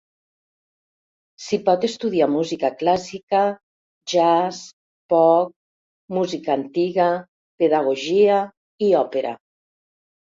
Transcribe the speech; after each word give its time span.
S'hi 1.47 1.57
pot 1.65 1.83
estudiar 1.87 2.27
música 2.35 2.71
clàssica, 2.79 3.41
jazz, 4.13 4.61
pop, 5.15 5.53
música 6.19 6.55
antiga, 6.57 7.07
pedagogia 7.65 8.41
i 8.89 8.93
òpera. 9.03 9.37